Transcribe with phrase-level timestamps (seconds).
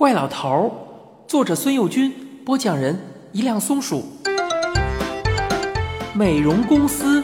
[0.00, 0.72] 怪老头儿，
[1.28, 4.02] 作者孙幼军，播讲人一辆松鼠。
[6.14, 7.22] 美容公司，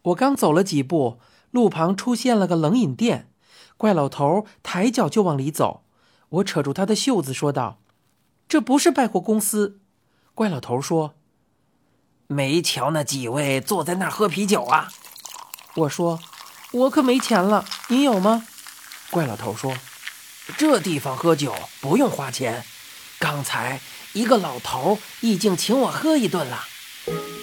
[0.00, 1.18] 我刚走了几步，
[1.50, 3.30] 路旁出现了个冷饮店。
[3.76, 5.82] 怪老头抬脚就往里走，
[6.30, 7.76] 我扯住他的袖子说道
[8.48, 9.82] ：“这不是百货公司。”
[10.34, 11.16] 怪老头说
[12.28, 14.88] ：“没瞧那几位坐在那儿喝啤酒啊？”
[15.76, 16.18] 我说
[16.72, 18.46] ：“我可没钱了，您有吗？”
[19.12, 19.74] 怪老头说。
[20.56, 22.64] 这地方喝酒不用花钱，
[23.18, 23.80] 刚才
[24.12, 26.60] 一个老头已经请我喝一顿了。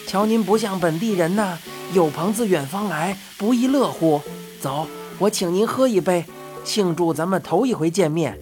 [0.07, 1.57] 瞧您不像本地人呐，
[1.93, 4.21] 有朋自远方来，不亦乐乎？
[4.59, 4.87] 走，
[5.19, 6.25] 我请您喝一杯，
[6.63, 8.37] 庆祝咱们头一回见面。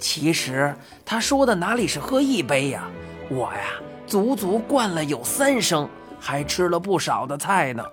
[0.00, 2.88] 其实他说的哪里是喝一杯呀，
[3.28, 3.74] 我呀
[4.06, 5.88] 足足灌了有三升，
[6.20, 7.84] 还吃了不少的菜呢。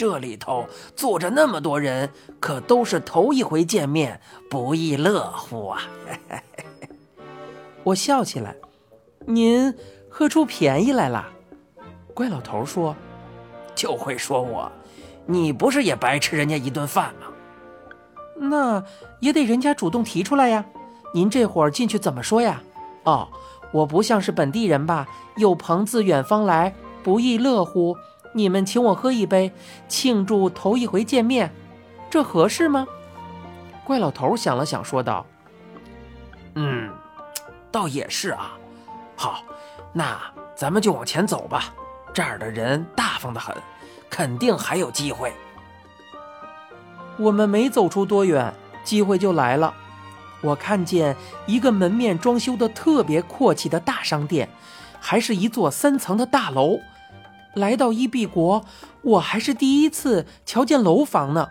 [0.00, 0.64] 这里头
[0.96, 2.08] 坐着那么多人，
[2.40, 4.18] 可都是头一回见面，
[4.48, 5.82] 不亦乐乎啊！
[7.84, 8.56] 我笑起来。
[9.26, 9.74] 您
[10.08, 11.28] 喝出便宜来了？
[12.14, 12.96] 怪老头说
[13.76, 14.72] ：“就会说我，
[15.26, 17.26] 你不是也白吃人家一顿饭吗？
[18.36, 18.82] 那
[19.20, 20.64] 也得人家主动提出来呀。
[21.12, 22.62] 您这会儿进去怎么说呀？
[23.04, 23.28] 哦，
[23.70, 25.06] 我不像是本地人吧？
[25.36, 27.94] 有朋自远方来，不亦乐乎？”
[28.32, 29.52] 你们请我喝一杯，
[29.88, 31.52] 庆祝头一回见面，
[32.08, 32.86] 这合适吗？
[33.84, 35.26] 怪老头想了想，说道
[36.54, 36.88] ：“嗯，
[37.72, 38.56] 倒也是啊。
[39.16, 39.42] 好，
[39.92, 40.18] 那
[40.54, 41.74] 咱们就往前走吧。
[42.12, 43.56] 这儿的人大方的很，
[44.08, 45.32] 肯定还有机会。”
[47.18, 49.74] 我们没走出多远，机会就来了。
[50.40, 54.48] 我看见一个门面装修的特别阔气的大商店，
[55.00, 56.78] 还是一座三层的大楼。
[57.54, 58.64] 来到伊碧国，
[59.02, 61.48] 我还是第一次瞧见楼房呢。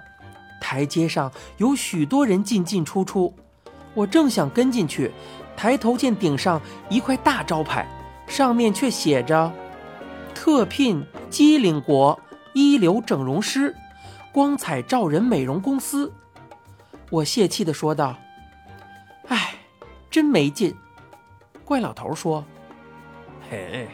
[0.61, 3.33] 台阶上有许多人进进出出，
[3.93, 5.11] 我正想跟进去，
[5.55, 7.87] 抬头见顶上一块大招牌，
[8.27, 9.51] 上面却写着
[10.35, 12.19] “特聘机灵国
[12.53, 13.75] 一流整容师，
[14.31, 16.11] 光彩照人美容公司”。
[17.09, 18.15] 我泄气地说道
[19.27, 19.55] ：“哎，
[20.11, 20.75] 真没劲。”
[21.65, 22.43] 怪老头说
[23.49, 23.87] ：“嘿。”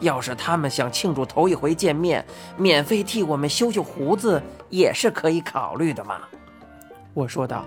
[0.00, 2.24] 要是他们想庆祝头一回见面，
[2.56, 6.20] 免费替我们修修胡子也是可以考虑的嘛。
[7.12, 7.64] 我说道。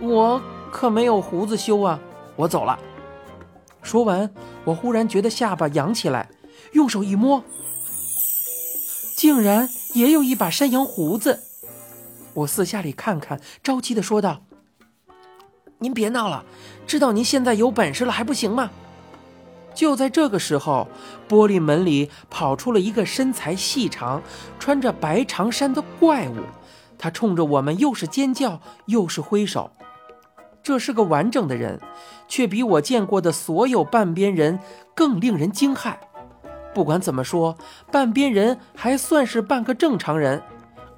[0.00, 0.42] 我
[0.72, 2.00] 可没有胡子修啊，
[2.34, 2.76] 我走了。
[3.82, 4.28] 说完，
[4.64, 6.28] 我忽然觉得下巴扬起来，
[6.72, 7.44] 用手一摸，
[9.16, 11.40] 竟然也有一把山羊胡子。
[12.34, 14.42] 我四下里看看，着急的说道
[15.78, 16.44] ：“您别闹了，
[16.86, 18.70] 知道您现在有本事了还不行吗？”
[19.74, 20.88] 就在这个时候，
[21.28, 24.22] 玻璃门里跑出了一个身材细长、
[24.58, 26.36] 穿着白长衫的怪物。
[26.98, 29.72] 他冲着我们又是尖叫又是挥手。
[30.62, 31.80] 这是个完整的人，
[32.28, 34.60] 却比我见过的所有半边人
[34.94, 35.96] 更令人惊骇。
[36.72, 37.58] 不管怎么说，
[37.90, 40.40] 半边人还算是半个正常人，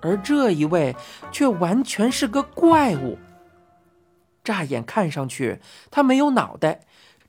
[0.02, 0.94] 而这一位
[1.32, 3.18] 却完全是个怪物。
[4.44, 5.60] 乍眼看上去，
[5.90, 6.80] 他没有脑袋。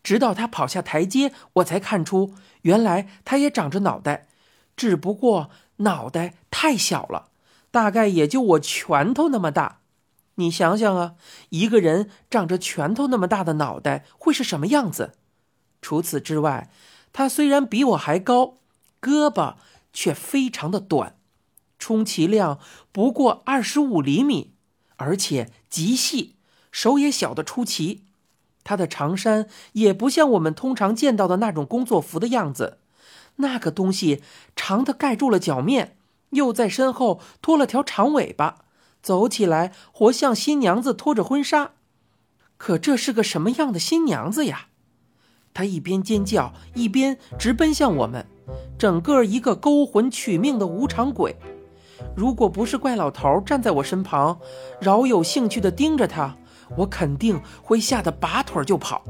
[0.06, 4.28] 直到他跑下台阶，我才看出，原来他也长着脑袋，
[4.78, 7.30] 只不过脑袋太小了，
[7.72, 9.80] 大概也就我拳头那么大。
[10.36, 11.16] 你想想啊，
[11.50, 15.14] 一个人长着拳头那么大的脑袋会是什么样子？
[15.82, 16.70] 除此之外，
[17.12, 18.58] 他虽然比我还高，
[19.02, 19.56] 胳膊
[19.92, 21.16] 却非常的短，
[21.80, 22.60] 充其量
[22.92, 24.54] 不过二十五厘米，
[24.98, 26.36] 而且极细，
[26.72, 28.05] 手也小得出奇。
[28.66, 32.80] 他的长衫也不像我们通常见到的那种工作服的样子，
[33.38, 34.22] 那个东西
[34.56, 35.96] 长的盖住了脚面，
[36.32, 38.58] 又在身后拖了条长尾巴，
[39.02, 41.72] 走起来活像新娘子拖着婚纱。
[42.58, 44.68] 可这是个什么样的新娘子呀？
[45.54, 48.26] 他一边尖叫，一边直奔向我们，
[48.78, 51.38] 整个一个勾魂取命的无常鬼。
[52.16, 54.40] 如果不是怪老头站在我身旁，
[54.82, 56.36] 饶有兴趣地盯着他。
[56.76, 59.04] 我肯定会吓得拔腿就跑。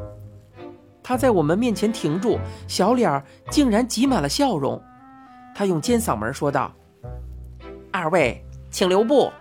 [1.04, 4.82] 他在我们面前停住，小脸儿竟然挤满了笑容。
[5.54, 6.74] 他用尖嗓门说道
[7.94, 9.32] ：“二位，请留步。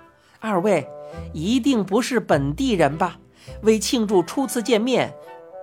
[0.40, 0.87] 二位，
[1.32, 3.19] 一定不是本地人吧？
[3.62, 5.14] 为庆祝初次见面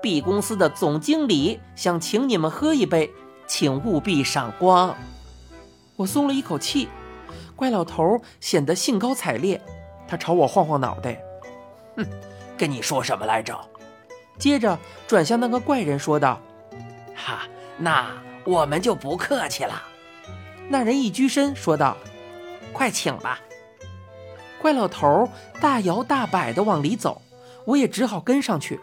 [0.02, 3.12] ，B 公司的总经理想请你们喝一杯，
[3.46, 4.96] 请务必赏光。”
[5.98, 6.90] 我松了一口气。
[7.56, 9.62] 怪老头显得兴高采烈，
[10.08, 11.22] 他朝我晃晃脑袋，
[11.96, 12.06] 哼。
[12.62, 13.60] 跟你说什么来着？
[14.38, 14.78] 接着
[15.08, 16.40] 转向那个怪人说道
[17.18, 17.40] ：“哈，
[17.80, 18.08] 那
[18.44, 19.82] 我们就不客气了。”
[20.70, 21.98] 那人一居身说道
[22.72, 23.40] ：“快请吧。”
[24.62, 25.28] 怪老头
[25.60, 27.20] 大摇大摆地往里走，
[27.66, 28.80] 我也只好跟上去。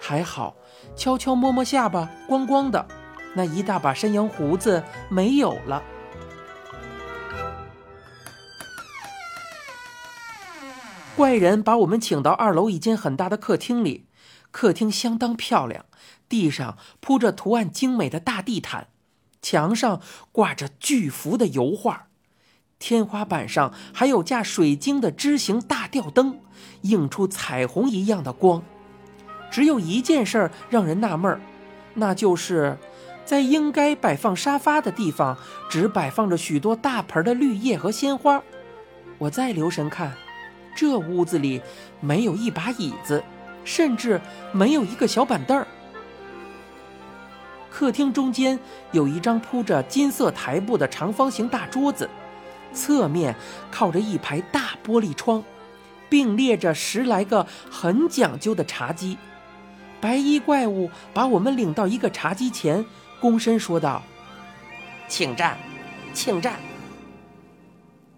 [0.00, 0.54] 还好，
[0.96, 2.86] 悄悄摸摸下巴，光光的，
[3.34, 5.82] 那一大把山羊胡子没有了。
[11.20, 14.06] 怪人把我们请到二楼一间很大的客厅里，
[14.50, 15.84] 客厅相当漂亮，
[16.30, 18.86] 地上铺着图案精美的大地毯，
[19.42, 20.00] 墙上
[20.32, 22.06] 挂着巨幅的油画，
[22.78, 26.40] 天花板上还有架水晶的枝形大吊灯，
[26.80, 28.62] 映出彩虹一样的光。
[29.50, 31.38] 只有一件事儿让人纳闷儿，
[31.92, 32.78] 那就是
[33.26, 35.36] 在应该摆放沙发的地方，
[35.68, 38.42] 只摆放着许多大盆的绿叶和鲜花。
[39.18, 40.16] 我再留神看。
[40.74, 41.60] 这屋子里
[42.00, 43.22] 没有一把椅子，
[43.64, 44.20] 甚至
[44.52, 45.66] 没有一个小板凳儿。
[47.70, 48.58] 客厅中间
[48.92, 52.08] 有一张铺着金色台布的长方形大桌子，
[52.72, 53.34] 侧面
[53.70, 55.42] 靠着一排大玻璃窗，
[56.08, 59.16] 并列着十来个很讲究的茶几。
[60.00, 62.84] 白衣怪物把我们领到一个茶几前，
[63.20, 64.02] 躬身说道
[65.08, 65.56] ：“请站，
[66.12, 66.54] 请站。”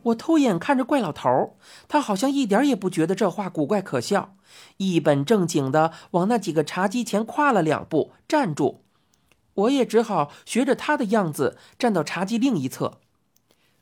[0.04, 1.56] 我偷眼看着怪老头，
[1.88, 4.36] 他好像一点也不觉得这话古怪可笑，
[4.78, 8.84] 一本正经的往那几个茶几前跨了两步，站住。
[9.54, 13.00] 我也只好学着他的样子站到茶几另一侧。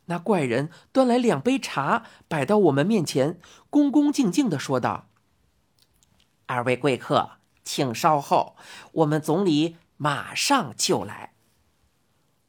[0.06, 3.38] 那怪人端来两杯茶，摆到我们面前，
[3.70, 5.06] 恭恭敬敬的说道
[6.46, 7.30] ：“二位贵客，
[7.62, 8.56] 请稍后，
[8.92, 11.34] 我们总理马上就来。”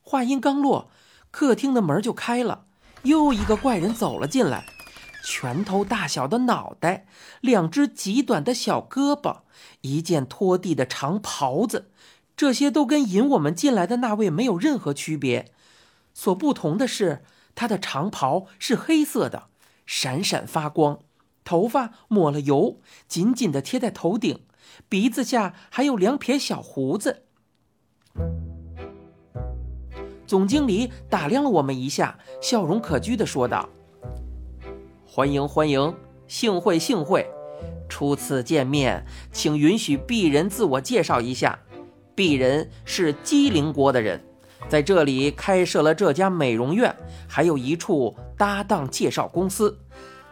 [0.01, 0.89] 话音刚落，
[1.29, 2.65] 客厅的门就开了。
[3.03, 4.65] 又一个怪人走了进来，
[5.23, 7.05] 拳头大小的脑袋，
[7.41, 9.39] 两只极短的小胳膊，
[9.81, 11.89] 一件拖地的长袍子，
[12.37, 15.51] 这些都跟引我们进来的那位没有任何区别。
[16.13, 17.23] 所不同的是，
[17.55, 19.47] 他的长袍是黑色的，
[19.85, 20.99] 闪闪发光，
[21.43, 24.41] 头发抹了油，紧紧地贴在头顶，
[24.87, 27.23] 鼻子下还有两撇小胡子。
[30.31, 33.67] 总经理打量了我们一下，笑容可掬地说道
[35.05, 35.93] ：“欢迎欢迎，
[36.25, 37.29] 幸会幸会。
[37.89, 41.59] 初次见面，请允许鄙人自我介绍一下。
[42.15, 44.23] 鄙人是机灵国的人，
[44.69, 46.95] 在这里开设了这家美容院，
[47.27, 49.77] 还有一处搭档介绍公司。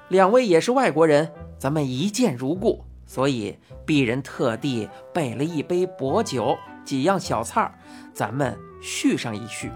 [0.08, 6.58] 两位也是外国人，咱们一见如故，所以鄙人特地备了一杯薄酒，
[6.90, 7.72] 几样小菜儿
[8.16, 9.72] 咱们叙上一叙。”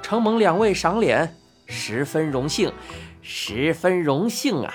[0.00, 2.72] 承蒙两位赏脸，十分荣幸，
[3.20, 4.72] 十分荣幸啊！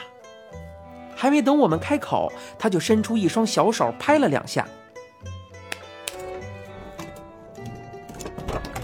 [1.15, 4.67] 还没等我们开口，他就伸出一双小手拍了两下，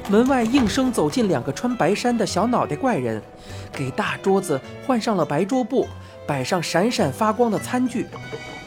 [0.09, 3.21] 门外应声走进两个穿白衫的小脑袋怪人，
[3.71, 5.87] 给大桌子换上了白桌布，
[6.27, 8.07] 摆上闪闪发光的餐具。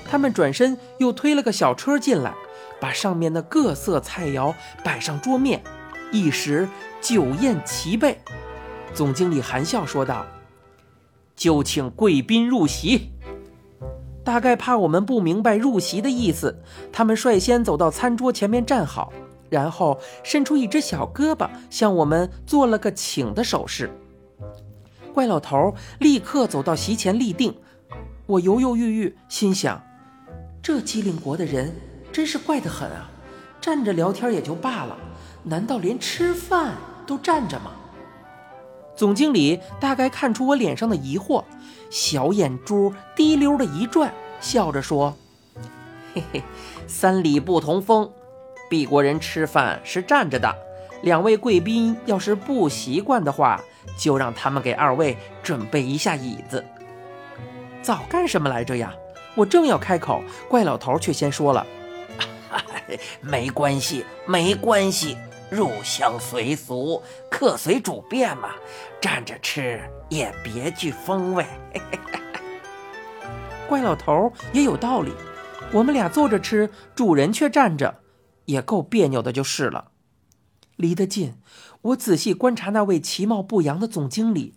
[0.09, 2.33] 他们转身又推了个小车进来，
[2.81, 4.55] 把上面的各色菜肴
[4.85, 5.63] 摆上桌面。
[6.11, 6.69] 一时
[7.01, 8.19] 酒宴齐备，
[8.95, 10.25] 总经理含笑说道
[11.37, 13.13] ：“就请贵宾入席。”
[14.25, 19.13] 大概怕我们不明白入席的意思，他们率先走到餐桌前面站好，
[19.49, 23.91] 然后伸出一只小胳膊向我们做了个请的手势。
[25.15, 27.55] 怪老头立刻走到席前立定。
[28.27, 29.83] 我犹犹豫豫，心想：
[30.63, 31.75] 这机灵国的人
[32.13, 33.09] 真是怪得很啊！
[33.61, 34.97] 站着聊天也就罢了。
[35.45, 36.75] 难道连吃饭
[37.07, 37.73] 都站着吗？
[38.97, 41.45] 总经理大概看出我脸上的疑惑，
[41.89, 45.17] 小眼珠滴溜的一转，笑着说
[46.13, 46.43] ：“嘿嘿，
[46.89, 48.11] 三里不同风，
[48.69, 50.53] 鄙国人吃饭是站着的。
[51.03, 53.61] 两位贵宾要是不习惯的话，
[53.97, 56.65] 就让他们给二位准备一下椅子。”
[57.81, 58.93] 早干什么来着呀？
[59.37, 61.65] 我正要开口，怪老头却先说了
[63.21, 65.17] ：“没关系，没关系。”
[65.51, 68.51] 入乡随俗，客随主便嘛，
[69.01, 69.81] 站着吃
[70.11, 71.47] 也别具风味。
[73.67, 75.11] 怪老头也有道理，
[75.73, 78.01] 我们俩坐着吃，主人却站着，
[78.45, 79.93] 也够别扭的，就是了。
[80.77, 81.37] 离得近，
[81.81, 84.53] 我仔细观察那位其貌不扬的总经理，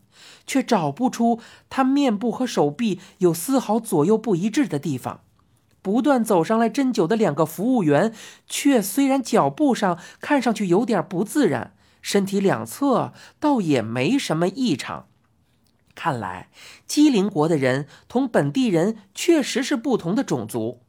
[0.46, 5.22] 却找不出他面部和手臂有丝毫左右不一致的地方。
[5.82, 8.14] 不断走上来斟酒的两个服务员，
[8.48, 15.08] 却虽然脚步上看上去有点不自然，身体两侧倒也没什么异常。
[15.94, 16.50] 看来
[16.86, 20.82] 机灵国的人同本地人确实是不同的种族。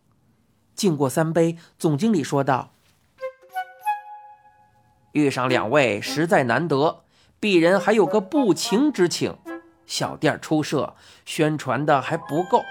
[0.75, 2.73] 敬过三杯，总经理说道
[5.13, 7.05] ：“遇上两位实在难得，
[7.41, 9.37] 鄙人还有个不情之请。
[9.85, 10.95] 小店初设，
[11.27, 12.63] 宣传的还不够。”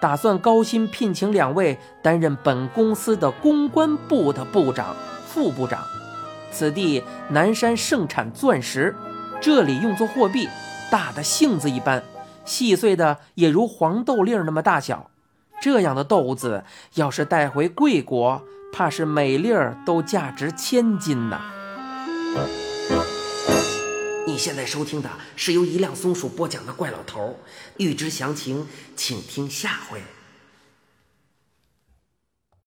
[0.00, 4.94] 打算高薪聘请两位担任本公司的公关部的部长、
[5.26, 5.80] 副部长。
[6.50, 8.94] 此地南山盛产钻石，
[9.40, 10.48] 这里用作货币，
[10.90, 12.02] 大的杏子一般，
[12.44, 15.10] 细碎的也如黄豆粒儿那么大小。
[15.60, 16.64] 这样的豆子
[16.94, 18.42] 要是带回贵国，
[18.72, 21.40] 怕是每粒儿都价值千金呐。
[24.26, 27.38] 你现在收听的是由一辆松鼠播讲的怪老头，
[27.76, 28.66] 欲知详情，
[28.96, 30.02] 请听下回。